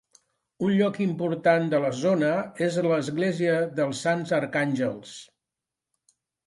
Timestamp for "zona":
1.99-2.31